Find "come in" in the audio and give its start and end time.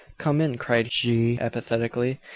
0.17-0.57